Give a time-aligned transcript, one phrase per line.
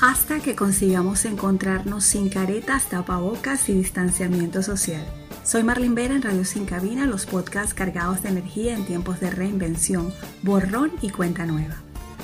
[0.00, 5.04] hasta que consigamos encontrarnos sin caretas, tapabocas y distanciamiento social.
[5.44, 9.30] Soy Marlene Vera en Radio Sin Cabina, los podcasts cargados de energía en tiempos de
[9.30, 10.12] reinvención,
[10.42, 11.76] borrón y cuenta nueva.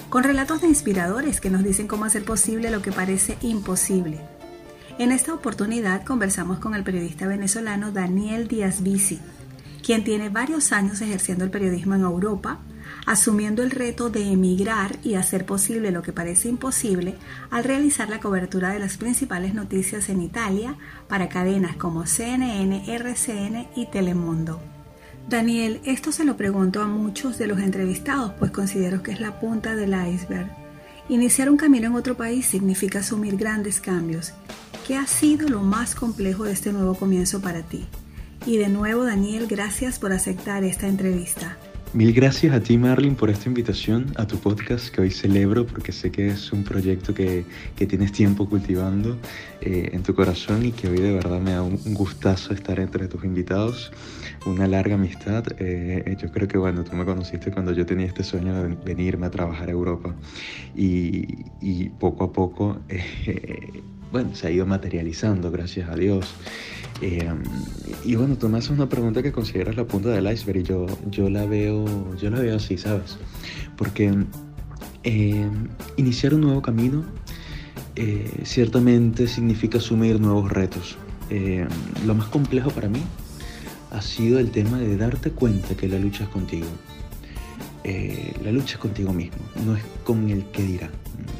[0.08, 4.20] Con relatos de inspiradores que nos dicen cómo hacer posible lo que parece imposible.
[4.98, 9.20] En esta oportunidad conversamos con el periodista venezolano Daniel Díaz Bici,
[9.84, 12.58] quien tiene varios años ejerciendo el periodismo en Europa,
[13.06, 17.14] asumiendo el reto de emigrar y hacer posible lo que parece imposible
[17.50, 20.76] al realizar la cobertura de las principales noticias en Italia
[21.08, 24.60] para cadenas como CNN, RCN y Telemundo.
[25.28, 29.40] Daniel, esto se lo pregunto a muchos de los entrevistados, pues considero que es la
[29.40, 30.50] punta del iceberg.
[31.08, 34.32] Iniciar un camino en otro país significa asumir grandes cambios.
[34.86, 37.86] ¿Qué ha sido lo más complejo de este nuevo comienzo para ti?
[38.44, 41.56] Y de nuevo, Daniel, gracias por aceptar esta entrevista.
[41.96, 45.92] Mil gracias a ti, Marlin, por esta invitación a tu podcast que hoy celebro porque
[45.92, 49.16] sé que es un proyecto que, que tienes tiempo cultivando
[49.62, 53.08] eh, en tu corazón y que hoy de verdad me da un, gustazo estar entre
[53.08, 53.92] tus invitados.
[54.44, 55.46] Una larga amistad.
[55.58, 59.28] Eh, yo creo que, bueno, tú me conociste cuando yo tenía este sueño de venirme
[59.28, 60.14] a trabajar a Europa
[60.76, 66.26] y, y poco a poco, eh, bueno, se ha ido materializando, gracias a Dios.
[67.02, 67.28] Eh,
[68.04, 71.28] y bueno, tú me una pregunta que consideras la punta del iceberg y yo, yo,
[71.28, 73.18] la, veo, yo la veo así, ¿sabes?
[73.76, 74.14] Porque
[75.04, 75.46] eh,
[75.96, 77.04] iniciar un nuevo camino
[77.96, 80.96] eh, ciertamente significa asumir nuevos retos.
[82.06, 83.02] lo más complejo para mí
[83.90, 86.66] ha sido el tema de darte cuenta que la lucha es contigo.
[88.42, 90.90] La lucha es contigo mismo, no es con el que dirá,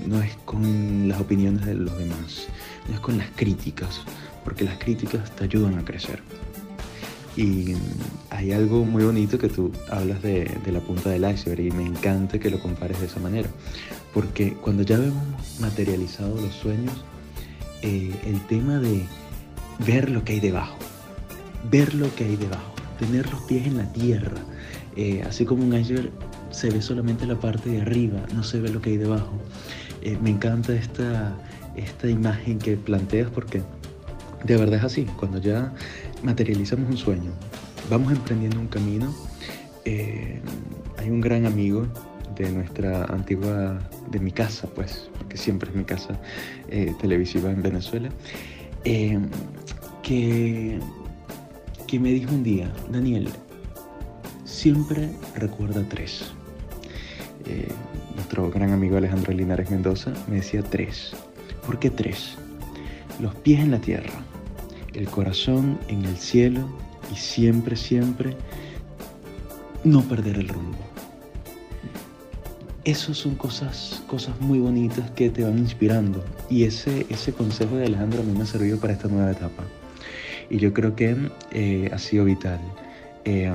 [0.06, 2.46] no es con las opiniones de los demás,
[2.88, 4.02] no es con las críticas,
[4.44, 6.22] porque las críticas te ayudan a crecer.
[7.36, 7.74] Y
[8.30, 12.38] hay algo muy bonito que tú hablas de, la punta del iceberg y me encanta
[12.38, 13.48] que lo compares de esa manera,
[14.14, 15.22] porque cuando ya vemos
[15.60, 17.04] materializados los sueños,
[17.82, 19.04] eh, el tema de
[19.84, 20.78] ver lo que hay debajo,
[21.70, 24.40] ver lo que hay debajo, tener los pies en la tierra,
[24.96, 26.10] eh, así como un iceberg
[26.56, 29.32] se ve solamente la parte de arriba, no se ve lo que hay debajo.
[30.00, 31.36] Eh, me encanta esta,
[31.76, 33.62] esta imagen que planteas porque
[34.42, 35.74] de verdad es así, cuando ya
[36.22, 37.30] materializamos un sueño,
[37.90, 39.14] vamos emprendiendo un camino,
[39.84, 40.40] eh,
[40.96, 41.86] hay un gran amigo
[42.36, 43.78] de nuestra antigua,
[44.10, 46.18] de mi casa, pues, porque siempre es mi casa
[46.70, 48.08] eh, televisiva en Venezuela,
[50.02, 50.78] que,
[51.86, 53.28] que me dijo un día, Daniel,
[54.44, 56.35] siempre recuerda tres.
[58.14, 61.12] Nuestro gran amigo Alejandro Linares Mendoza me decía tres.
[61.64, 62.34] ¿Por qué tres?
[63.20, 64.12] Los pies en la tierra,
[64.94, 66.68] el corazón en el cielo
[67.12, 68.36] y siempre, siempre
[69.84, 70.78] no perder el rumbo.
[72.84, 77.86] Esas son cosas, cosas muy bonitas que te van inspirando y ese, ese consejo de
[77.86, 79.64] Alejandro a mí me ha servido para esta nueva etapa.
[80.50, 81.16] Y yo creo que
[81.50, 82.60] eh, ha sido vital
[83.24, 83.52] eh,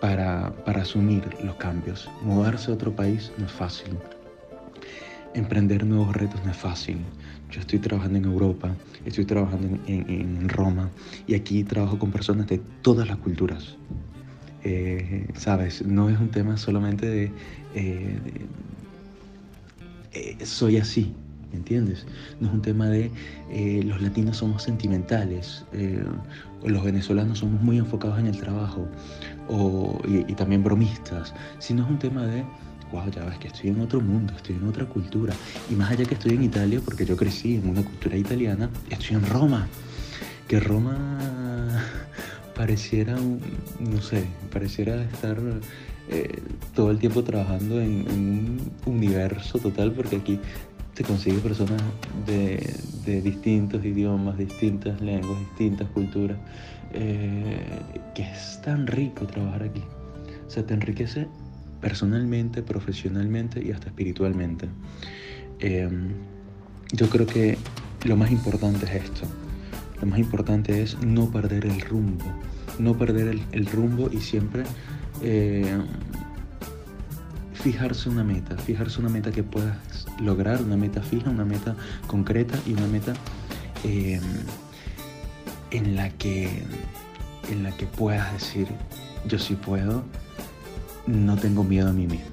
[0.00, 2.08] para, para asumir los cambios.
[2.22, 3.96] Mudarse a otro país no es fácil.
[5.34, 6.98] Emprender nuevos retos no es fácil.
[7.50, 8.74] Yo estoy trabajando en Europa,
[9.04, 10.88] estoy trabajando en, Roma
[11.26, 13.76] y aquí trabajo con personas de todas las culturas.
[14.62, 17.32] Eh, Sabes, no es un tema solamente de,
[17.74, 18.18] eh,
[20.12, 21.14] eh, soy así,
[21.50, 22.06] ¿me entiendes?
[22.40, 23.10] No es un tema de
[23.84, 25.64] los latinos somos sentimentales,
[26.62, 28.88] o los venezolanos somos muy enfocados en el trabajo,
[30.08, 32.44] y, y también bromistas, sino es un tema de
[32.92, 35.34] wow, ya ves que estoy en otro mundo, estoy en otra cultura.
[35.70, 39.16] Y más allá que estoy en Italia, porque yo crecí en una cultura italiana, estoy
[39.16, 39.68] en Roma.
[40.48, 41.18] Que Roma
[42.54, 43.16] pareciera,
[43.78, 45.38] no sé, pareciera estar
[46.08, 46.42] eh,
[46.74, 50.40] todo el tiempo trabajando en, un universo total, porque aquí
[51.00, 51.80] te consigues personas
[52.26, 56.36] de, distintos idiomas, distintas lenguas, distintas culturas,
[56.92, 57.64] eh,
[58.14, 59.82] que es tan rico trabajar aquí.
[60.46, 61.26] O sea, te enriquece
[61.80, 64.68] personalmente, profesionalmente y hasta espiritualmente.
[65.60, 66.10] Em,
[66.92, 67.56] yo creo que
[68.04, 69.22] lo más importante es esto.
[70.02, 72.26] Lo más importante es no perder el rumbo.
[72.78, 74.64] No perder el, rumbo y siempre
[75.22, 75.78] eh,
[77.60, 78.56] fijarse una meta.
[78.56, 79.76] Fijarse una meta que puedas
[80.20, 81.76] lograr, una meta fija, una meta
[82.06, 83.14] concreta y una meta
[83.84, 84.22] em,
[85.70, 86.64] en, la que,
[87.50, 88.68] en la que puedas decir,
[89.26, 90.04] yo sí puedo,
[91.06, 92.26] no tengo miedo a mí mismo.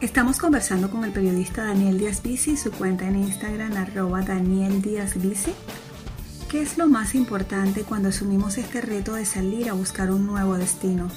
[0.00, 5.14] Estamos conversando con el periodista Daniel Díaz Bici, su cuenta en Instagram arroba Daniel Díaz.
[6.50, 10.58] ¿Qué es lo más importante cuando asumimos este reto de salir a buscar un nuevo
[10.58, 11.08] destino?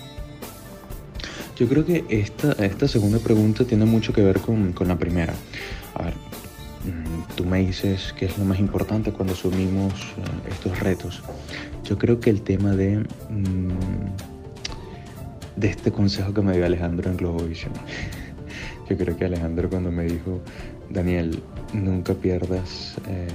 [1.57, 5.33] Yo creo que esta, esta segunda pregunta tiene mucho que ver con, con la primera.
[5.95, 10.80] A ver, mm, tú me dices qué es lo más importante cuando asumimos eh, estos
[10.80, 11.24] retos.
[11.83, 13.69] Yo creo que el tema de, mm,
[15.56, 17.74] de este consejo que me dio Alejandro en Globovision.
[18.89, 20.39] Yo creo que Alejandro cuando me dijo,
[20.92, 21.42] Daniel,
[21.74, 23.27] nunca pierdas eh,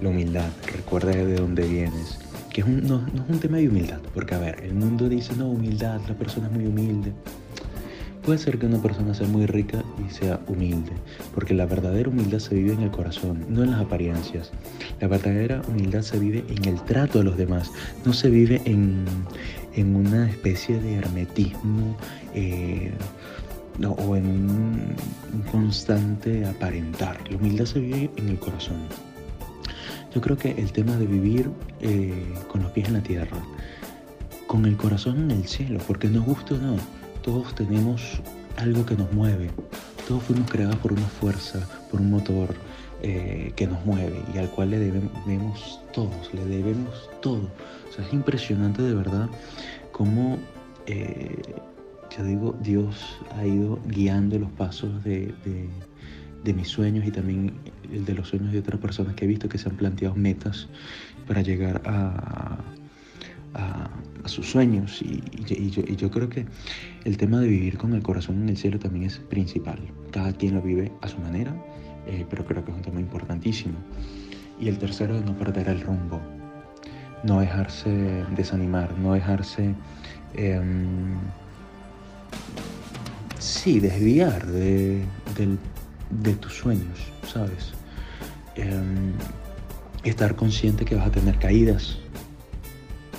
[0.00, 2.23] la humildad, recuerda de dónde vienes.
[2.54, 5.48] Que no, no es un tema de humildad, porque a ver, el mundo dice, no,
[5.48, 7.12] humildad, la persona es muy humilde.
[8.24, 10.92] Puede ser que una persona sea muy rica y sea humilde,
[11.34, 14.52] porque la verdadera humildad se vive en el corazón, no en las apariencias.
[15.00, 17.72] La verdadera humildad se vive en el trato de los demás,
[18.06, 19.04] no se vive en,
[19.76, 21.96] una especie de hermetismo
[22.34, 22.92] eh,
[23.84, 24.94] o en un,
[25.50, 27.18] constante aparentar.
[27.28, 28.76] La humildad se vive en el corazón.
[30.14, 31.50] Yo creo que el tema de vivir
[31.80, 33.36] eh, con los pies en la tierra,
[34.46, 36.76] con el corazón en el cielo, porque nos gusta o no,
[37.22, 38.20] todos tenemos
[38.56, 39.50] algo que nos mueve.
[40.06, 42.54] Todos fuimos creados por una fuerza, por un motor
[43.02, 47.50] eh, que nos mueve y al cual le debemos todos, le debemos todo.
[47.88, 49.28] O sea, es impresionante de verdad
[49.90, 50.38] cómo,
[50.86, 51.42] eh,
[52.22, 55.34] digo, Dios ha ido guiando los pasos de,
[56.52, 57.54] mis sueños y también
[57.92, 60.68] el de los sueños de otras personas que he visto que se han planteado metas
[61.26, 62.58] para llegar a,
[63.54, 63.90] a,
[64.26, 65.22] sus sueños y,
[65.96, 66.46] yo, creo que
[67.04, 69.78] el tema de vivir con el corazón en el cielo también es principal.
[70.10, 71.54] Cada quien lo vive a su manera,
[72.06, 73.74] eh, pero creo que es un tema importantísimo.
[74.58, 76.20] Y el tercero es no perder el rumbo,
[77.22, 79.74] no dejarse desanimar, no dejarse,
[80.34, 81.16] em,
[83.38, 85.04] sí, desviar de,
[86.40, 87.72] tus sueños, ¿sabes?
[88.56, 89.12] Em,
[90.04, 91.98] estar consciente que vas a tener caídas,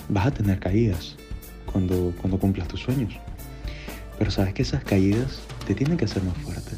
[0.09, 1.15] vas a tener caídas
[1.71, 3.13] cuando, cuando cumplas tus sueños.
[4.17, 6.71] Pero sabes que esas caídas te tienen que hacer más fuerte.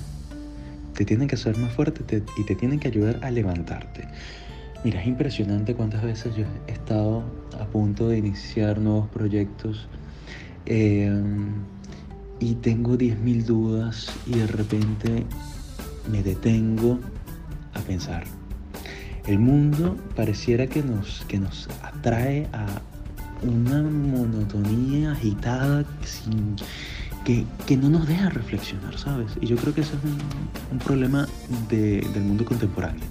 [0.95, 2.04] Te tienen que hacer más fuerte
[2.38, 4.07] y te tienen que ayudar a levantarte.
[4.83, 7.24] Mira, es impresionante cuántas veces yo he estado
[7.59, 9.88] a punto de iniciar nuevos proyectos
[10.65, 11.12] eh,
[12.39, 15.25] y tengo 10.000 dudas y de repente
[16.12, 17.00] me detengo
[17.74, 18.24] a pensar.
[19.25, 22.65] El mundo pareciera que nos, que nos atrae a
[23.44, 26.56] una monotonía agitada sin,
[27.65, 29.31] que, no nos deja reflexionar, ¿sabes?
[29.42, 30.00] Y yo creo que ese es
[30.71, 31.27] un, problema
[31.69, 33.04] del mundo contemporáneo.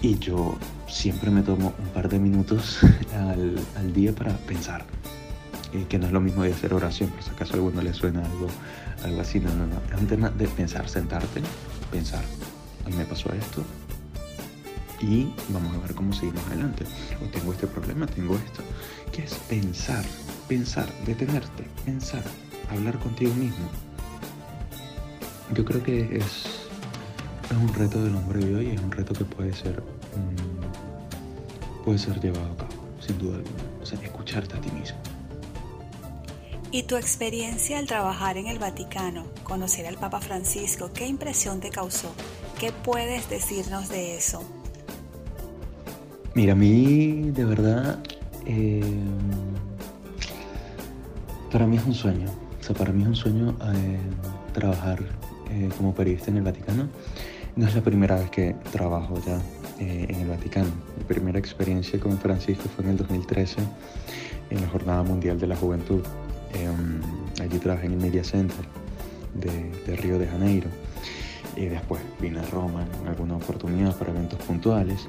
[0.00, 0.58] Y yo
[0.88, 2.80] siempre me tomo un par de minutos
[3.76, 4.84] al, día para pensar.
[5.88, 8.24] Que no es lo mismo de hacer oración, por si acaso a alguno le suena
[8.24, 8.48] algo,
[9.04, 9.40] algo así.
[9.40, 9.76] No, no, no.
[9.94, 11.40] Es un tema de pensar, sentarte,
[11.90, 12.24] pensar.
[12.84, 13.64] A mí me pasó esto,
[15.02, 16.84] y vamos a ver cómo seguimos adelante.
[17.20, 18.62] O tengo este problema, tengo esto.
[19.10, 20.04] Que es pensar,
[20.48, 22.22] pensar, detenerte, pensar,
[22.70, 23.68] hablar contigo mismo.
[25.54, 26.46] Yo creo que es,
[27.50, 31.98] es un reto del hombre de hoy, es un reto que puede ser, mm, puede
[31.98, 32.70] ser llevado a cabo,
[33.00, 33.62] sin duda alguna.
[33.82, 34.98] O sea, escucharte a ti mismo.
[36.74, 41.68] ¿Y tu experiencia al trabajar en el Vaticano, conocer al Papa Francisco, qué impresión te
[41.68, 42.14] causó?
[42.58, 44.42] ¿Qué puedes decirnos de eso?
[46.34, 48.02] Mira, a mí de verdad,
[48.46, 48.80] eh,
[51.52, 52.30] para mí es un sueño.
[52.58, 53.98] O sea, para mí es un sueño eh,
[54.54, 54.98] trabajar
[55.50, 56.88] eh, como periodista en el Vaticano.
[57.54, 59.38] No es la primera vez que trabajo ya
[59.78, 60.70] en el Vaticano.
[60.96, 63.60] Mi primera experiencia con Francisco fue en el 2013,
[64.48, 66.02] en la Jornada Mundial de la Juventud.
[67.40, 68.64] Allí trabajé en el Media Center
[69.34, 70.68] de, Río de Janeiro.
[71.56, 75.08] Y después vine a Roma en alguna oportunidad para eventos puntuales.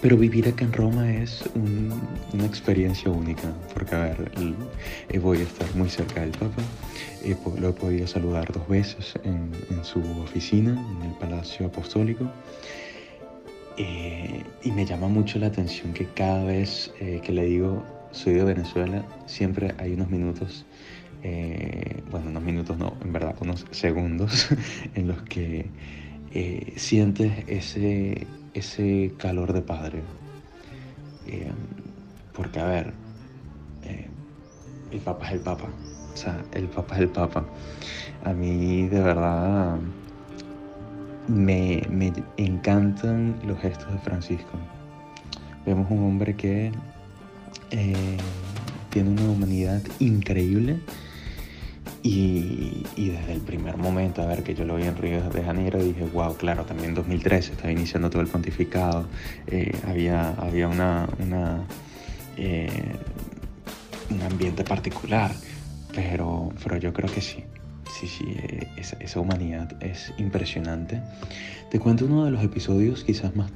[0.00, 1.42] Pero vivir acá en Roma es
[2.32, 4.30] una experiencia única, porque a ver,
[5.08, 6.62] eh, voy a estar muy cerca del Papa,
[7.24, 9.50] eh, lo he podido saludar dos veces en,
[9.82, 12.30] su oficina, en el Palacio Apostólico,
[13.76, 18.44] eh, y me llama mucho la atención que cada vez que le digo soy de
[18.44, 20.66] Venezuela, siempre hay unos minutos,
[22.10, 24.48] bueno, unos minutos no, en verdad, unos segundos
[24.94, 25.70] en los que
[26.76, 30.02] sientes ese ese calor de padre.
[31.26, 31.50] Eh,
[32.32, 32.92] porque, a ver,
[33.84, 34.08] eh,
[34.92, 35.68] el Papa es el Papa.
[36.12, 37.44] O sea, el Papa es el Papa.
[38.24, 39.78] A mí, de verdad,
[41.28, 41.82] me,
[42.36, 44.58] encantan los gestos de Francisco.
[45.66, 46.72] Vemos un hombre que
[47.70, 48.16] eh,
[48.90, 50.78] tiene una humanidad increíble
[52.02, 55.82] y, desde el primer momento, a ver, que yo lo vi en Río de Janeiro,
[55.82, 59.06] dije, wow, claro, también en 2013 estaba iniciando todo el pontificado,
[59.46, 61.64] eh, había, había una, una
[62.36, 62.96] eh,
[64.10, 65.32] un ambiente particular,
[65.94, 67.44] pero, pero yo creo que sí,
[67.98, 71.02] sí, sí, eh, esa, humanidad es impresionante.
[71.70, 73.50] Te cuento uno de los episodios quizás más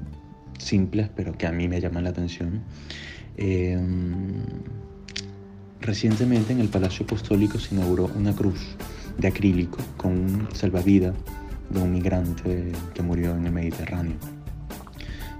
[0.58, 2.62] simples, pero que a mí me llaman la atención.
[3.36, 4.44] Em,
[5.80, 8.60] recientemente en el Palacio Apostólico se inauguró una cruz
[9.18, 11.14] de acrílico con un salvavidas
[11.70, 14.16] de un migrante que murió en el Mediterráneo.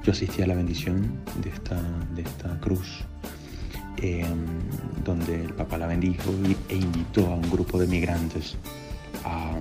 [0.03, 1.81] Yo asistí a la bendición de esta,
[2.15, 3.05] de esta cruz
[4.03, 4.47] Em,
[5.05, 6.33] donde el Papa la bendijo
[6.69, 8.57] e invitó a un grupo de migrantes
[9.25, 9.61] a,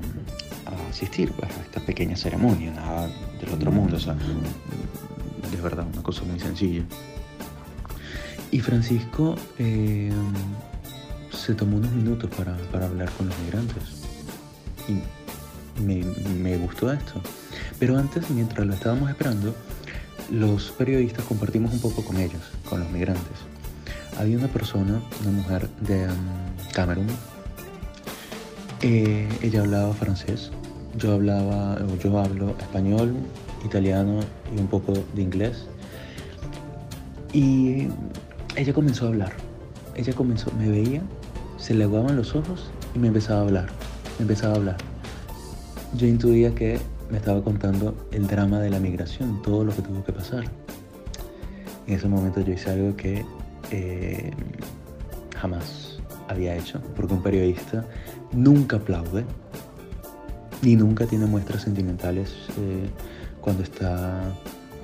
[0.90, 2.74] asistir pues, a esta pequeña ceremonia,
[3.40, 4.16] del otro mundo, o sea,
[5.62, 6.84] verdad, una cosa muy sencilla.
[8.52, 10.12] Y Francisco em,
[11.32, 12.56] se tomó unos minutos para,
[12.86, 13.84] hablar con los migrantes.
[14.88, 16.04] Y me,
[16.36, 17.22] me gustó esto.
[17.80, 19.56] Pero antes, mientras lo estábamos esperando,
[20.30, 23.52] los periodistas compartimos un poco con ellos, con los migrantes
[24.18, 27.08] había una persona, una mujer de um, Camerún.
[28.82, 30.52] Eh, ella hablaba francés,
[30.98, 33.16] yo hablaba, yo hablo español,
[33.66, 34.20] italiano
[34.56, 35.66] y un poco de inglés.
[37.34, 37.88] Y
[38.56, 39.34] ella comenzó a hablar.
[39.96, 41.02] Ella comenzó, me veía,
[41.58, 43.68] se le aguaban los ojos y me empezaba a hablar.
[44.18, 44.78] Me empezaba a hablar.
[45.96, 46.80] Yo intuía que
[47.10, 50.46] me estaba contando el drama de la migración, todo lo que tuvo que pasar.
[51.88, 53.26] En ese momento yo hice algo que
[53.72, 54.32] eh,
[55.36, 57.86] jamás había hecho, porque un periodista
[58.32, 59.26] nunca aplaude
[60.62, 62.88] ni nunca tiene muestras sentimentales eh,
[63.42, 64.22] cuando, está,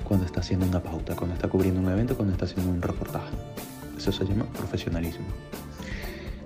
[0.04, 3.28] cuando está haciendo una pauta, cuando está cubriendo un evento, cuando está haciendo un reportaje.
[3.98, 5.26] Eso se llama profesionalismo.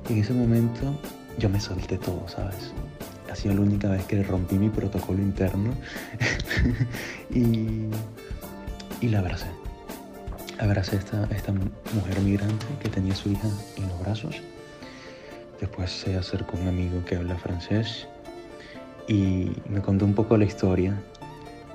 [0.09, 0.99] En ese momento
[1.39, 2.73] yo me solté todo, ¿sabes?
[3.31, 5.73] Ha sido la única vez que rompí mi protocolo interno
[7.31, 7.87] y,
[9.01, 9.47] y la abracé
[10.63, 14.37] abracé esta, esta mujer migrante que tenía su hija en los brazos.
[15.61, 18.07] Después se acercó un amigo que habla francés
[19.09, 21.01] y me contó un poco la historia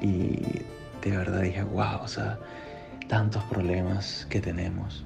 [0.01, 0.41] y
[1.01, 2.39] de verdad dije, wow, o sea,
[3.07, 5.05] tantos problemas que tenemos.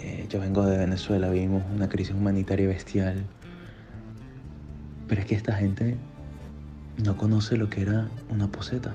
[0.00, 3.24] Eh, yo vengo de Venezuela, vimos una crisis humanitaria bestial,
[5.08, 5.96] pero es que esta gente
[7.02, 8.94] no conoce lo que era una poseta.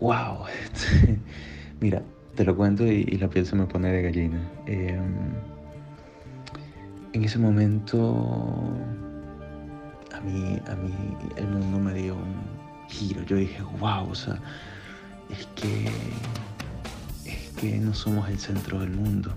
[0.00, 0.44] ¡Wow!
[1.80, 2.02] Mira,
[2.36, 4.40] te lo cuento y, la piel se me pone de gallina.
[4.66, 5.32] Em,
[7.12, 8.72] en ese momento,
[10.14, 10.94] a mí, a mí
[11.36, 13.24] el mundo me dio un giro.
[13.24, 14.38] Yo dije, wow, o sea,
[15.30, 15.90] es que,
[17.58, 19.34] que no somos el centro del mundo.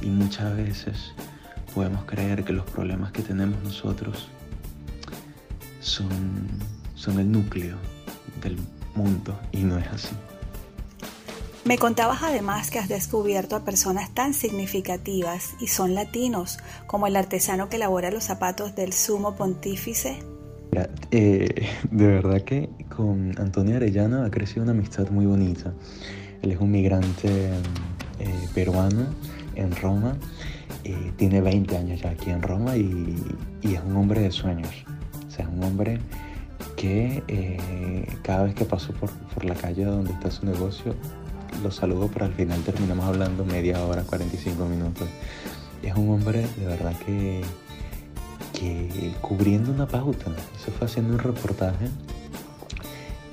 [0.00, 1.12] Y muchas veces
[1.74, 4.28] podemos creer que los problemas que tenemos nosotros
[5.80, 6.08] son,
[6.94, 7.76] son el núcleo
[8.40, 8.56] del
[8.94, 10.14] mundo y no es así.
[11.64, 17.16] Me contabas además que has descubierto a personas tan significativas y son latinos, como el
[17.16, 20.20] artesano que elabora los zapatos del sumo pontífice.
[21.10, 25.74] Eh, de verdad que con Antonio Arellano ha crecido una amistad muy bonita.
[26.42, 27.50] Él es un migrante
[28.18, 29.06] eh, peruano
[29.54, 30.16] en Roma,
[30.84, 33.16] eh, tiene 20 años ya aquí en Roma y,
[33.62, 34.84] es un hombre de sueños.
[35.26, 35.98] O sea, es un hombre
[36.76, 37.22] que
[38.22, 40.94] cada vez que paso por, por la calle donde está su negocio,
[41.62, 45.08] los saludo, pero al final terminamos hablando media hora, 45 minutos.
[45.82, 47.42] Es un hombre de verdad que,
[48.52, 50.26] que cubriendo una pauta,
[50.60, 51.86] eso fue haciendo un reportaje.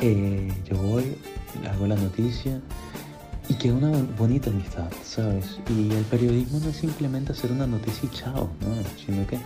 [0.02, 1.16] Eh, yo voy,
[1.72, 2.60] hago la noticia
[3.50, 5.60] y que una bonita amistad, ¿sabes?
[5.70, 9.06] Y el periodismo no es simplemente hacer una noticia y chao, ¿no?
[9.06, 9.38] Sino que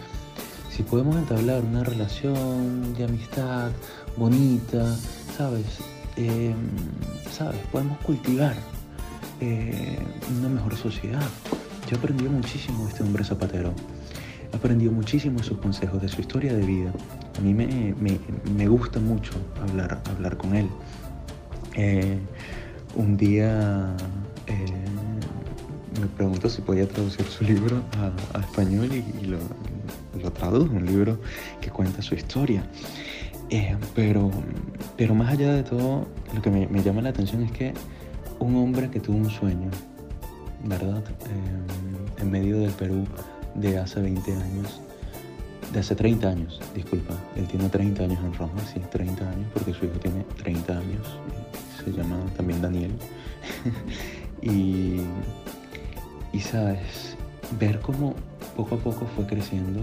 [0.69, 3.71] si podemos entablar una relación de amistad
[4.15, 4.95] bonita,
[5.35, 5.65] ¿sabes?
[6.15, 6.55] Em,
[7.31, 7.59] ¿sabes?
[7.71, 8.55] Podemos cultivar
[9.41, 9.97] eh,
[10.37, 11.27] una mejor sociedad.
[11.89, 13.73] Yo aprendí muchísimo de este hombre zapatero.
[14.51, 16.91] He aprendido muchísimo sus consejos, de su historia de vida.
[17.37, 17.95] A mí me,
[18.55, 20.69] me, gusta mucho hablar, hablar con él.
[21.75, 22.19] Eh,
[22.97, 23.95] un día
[24.47, 24.65] eh,
[26.01, 27.81] me preguntó si podía traducir su libro
[28.33, 29.37] a, español y, lo,
[30.21, 31.19] lo tradujo, un libro
[31.61, 32.63] que cuenta su historia.
[33.95, 34.31] pero,
[34.97, 37.73] pero más allá de todo, lo que me, me llama la atención es que
[38.39, 39.69] un hombre que tuvo un sueño,
[40.63, 41.03] ¿verdad?
[41.07, 43.05] Eh, en medio del Perú
[43.55, 44.81] de hace 20 años,
[45.71, 49.73] de hace 30 años, disculpa, él tiene 30 años en Roma, sí, 30 años, porque
[49.73, 51.19] su hijo tiene 30 años,
[51.91, 52.91] se llama también Daniel.
[54.41, 55.01] y,
[56.33, 57.15] y sabes,
[57.59, 58.13] ver cómo
[58.55, 59.81] poco a poco fue creciendo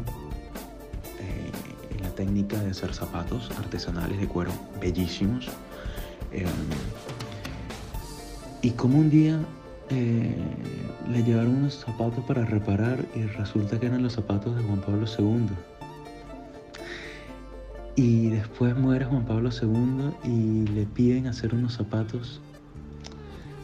[1.21, 5.49] eh, la técnica de hacer zapatos artesanales de cuero bellísimos.
[6.33, 6.47] Em,
[8.63, 9.39] y como un día
[9.91, 10.35] eh,
[11.11, 15.07] le llevaron unos zapatos para reparar y resulta que eran los zapatos de Juan Pablo
[15.07, 15.49] II.
[17.97, 22.41] Y después muere Juan Pablo II y le piden hacer unos zapatos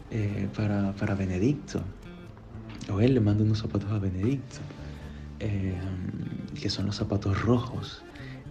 [0.09, 1.81] eh, para, para, Benedicto.
[2.89, 4.59] O él le manda unos zapatos a Benedicto,
[5.39, 5.75] eh,
[6.59, 8.03] que son los zapatos rojos,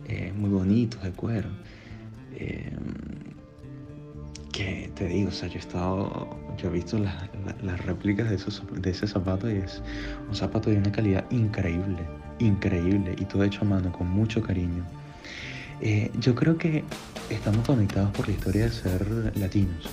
[0.07, 1.49] eh, muy bonitos de cuero.
[4.53, 8.63] que te digo, o sea, yo he estado, yo he visto las réplicas de, esos,
[8.71, 9.83] de ese zapato y es
[10.29, 12.07] un zapato de una calidad increíble,
[12.39, 14.85] increíble, y todo hecho a mano, con mucho cariño.
[15.83, 16.85] Eh, yo creo que
[17.31, 19.89] estamos conectados por la historia de ser latinos.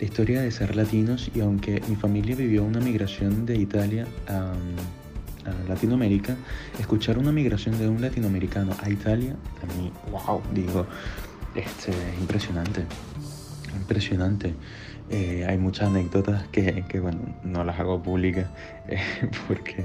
[0.00, 4.52] La historia de ser latinos y aunque mi familia vivió una migración de Italia a,
[5.68, 6.36] Latinoamérica,
[6.78, 10.86] escuchar una migración de un latinoamericano a Italia, a mí, wow, digo,
[11.56, 12.84] este, es impresionante.
[13.74, 14.54] Impresionante.
[15.12, 18.46] Eh, hay muchas anécdotas que, bueno, no las hago públicas
[18.88, 18.98] eh,
[19.46, 19.84] porque,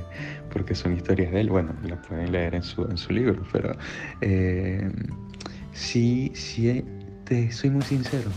[0.54, 1.50] porque son historias de él.
[1.50, 3.76] Bueno, las pueden leer en su, en su libro, pero
[4.22, 4.90] eh,
[5.74, 6.82] sí, sí,
[7.26, 8.30] te soy muy sincero.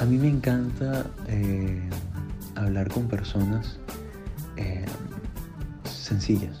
[0.00, 1.06] A mí me encanta
[2.56, 3.78] hablar con personas
[5.84, 6.58] sencillas,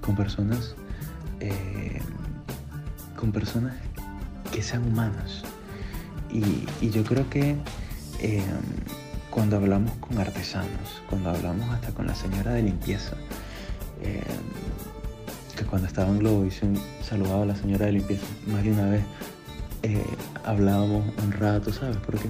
[0.00, 0.76] con personas,
[3.16, 3.74] con personas
[4.50, 5.42] que sean humanas.
[6.32, 7.56] Y, y yo creo que
[8.22, 8.42] Em,
[9.30, 13.16] cuando hablamos con artesanos, cuando hablamos hasta con la señora de limpieza,
[14.02, 14.20] em,
[15.56, 19.02] que cuando estaba en Globovisión saludaba a la señora de limpieza, más de una vez
[19.82, 20.04] eh,
[20.44, 21.96] hablábamos un rato, ¿sabes?
[22.04, 22.28] Porque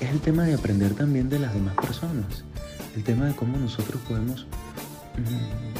[0.00, 2.44] es el tema de aprender también de las demás personas,
[2.96, 4.46] el tema de cómo nosotros podemos
[5.16, 5.70] mm,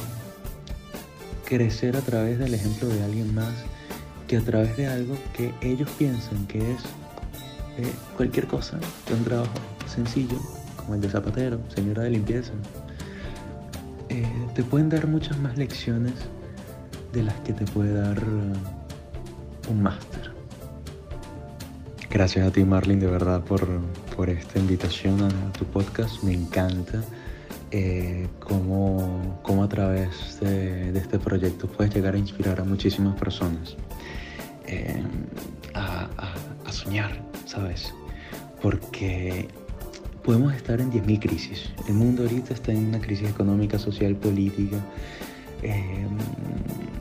[1.45, 3.53] crecer a través del ejemplo de alguien más
[4.27, 6.81] que a través de algo que ellos piensan que es
[7.81, 9.53] eh, cualquier cosa, de un trabajo
[9.87, 10.37] sencillo,
[10.77, 12.51] como el de zapatero, señora de limpieza,
[14.09, 16.13] eh, te pueden dar muchas más lecciones
[17.11, 20.31] de las que te puede dar uh, un máster.
[22.09, 23.67] Gracias a ti Marlin de verdad por,
[24.15, 27.01] por esta invitación a tu podcast, me encanta.
[27.71, 33.77] Eh, cómo, cómo, a través de, este proyecto puedes llegar a inspirar a muchísimas personas
[35.73, 36.09] a,
[36.65, 37.93] a soñar, ¿sabes?
[38.61, 39.47] Porque
[40.23, 41.69] podemos estar en 10.000 crisis.
[41.87, 44.77] El mundo ahorita está en una crisis económica, social, política,
[45.61, 46.17] em,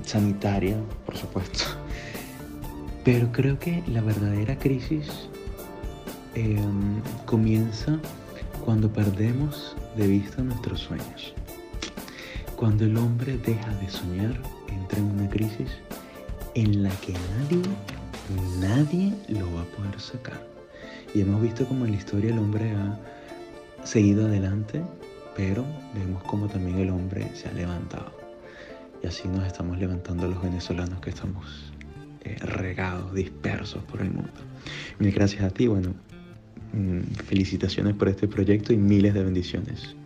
[0.04, 1.64] sanitaria, por supuesto.
[3.04, 5.28] Pero creo que la verdadera crisis
[6.34, 7.98] em, comienza
[8.64, 11.34] cuando perdemos de vista nuestros sueños.
[12.56, 15.70] Cuando el hombre deja de soñar, entra en una crisis
[16.54, 17.62] en la que nadie
[18.60, 20.46] nadie lo va a poder sacar.
[21.14, 22.98] Y hemos visto como en la historia el hombre ha
[23.84, 24.82] seguido adelante,
[25.36, 25.64] pero
[25.94, 28.12] vemos como también el hombre se ha levantado.
[29.02, 31.72] Y así nos estamos levantando los venezolanos que estamos
[32.22, 34.32] eh, regados, dispersos por el mundo.
[34.98, 35.94] Mil gracias a ti, bueno,
[36.72, 39.96] mm, felicitaciones por este proyecto y miles de bendiciones.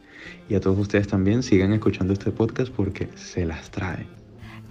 [0.48, 4.06] Y a todos ustedes también sigan escuchando este podcast porque se las trae.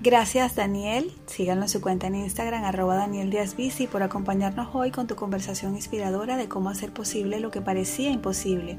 [0.04, 4.92] Gracias Daniel, síganlo en su cuenta en Instagram arroba Daniel Díaz Bici por acompañarnos hoy
[4.92, 8.78] con tu conversación inspiradora de cómo hacer posible lo que parecía imposible.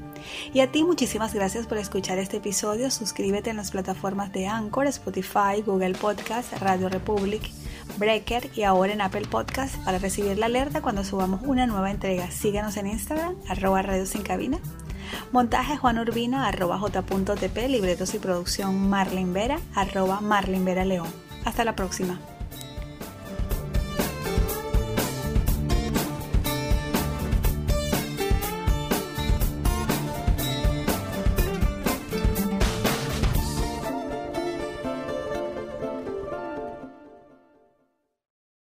[0.53, 4.85] Y a ti muchísimas gracias por escuchar este episodio, suscríbete en las plataformas de Anchor,
[4.85, 7.49] Spotify, Google Podcast, Radio Republic,
[7.97, 12.29] Breaker y ahora en Apple Podcast para recibir la alerta cuando subamos una nueva entrega.
[12.29, 14.59] Síganos en Instagram arroba Radio Sin Cabina
[15.31, 21.07] Montaje Juan Urbina, arroba j.tp, libretos y producción Marlin Vera, arroba Marlin Vera León.
[21.45, 22.19] Hasta la próxima.